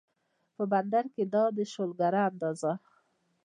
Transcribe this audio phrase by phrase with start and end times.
[0.55, 2.71] په بندر کې دا دی شو لنګر اندازه